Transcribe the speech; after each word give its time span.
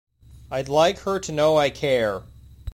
I'd 0.49 0.67
like 0.67 0.97
her 1.01 1.19
to 1.19 1.31
know 1.31 1.57
I 1.57 1.69
care. 1.69 2.23